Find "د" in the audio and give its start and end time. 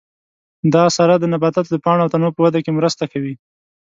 1.17-1.23, 1.71-1.77